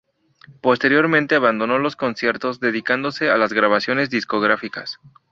[0.63, 4.97] Posteriormente abandonó los conciertos, dedicándose a las grabaciones discográficas.